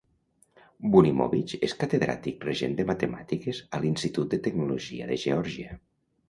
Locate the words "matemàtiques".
2.93-3.61